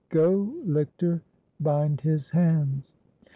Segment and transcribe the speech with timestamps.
[0.09, 1.21] Go, lictor,
[1.61, 2.89] bind his hands."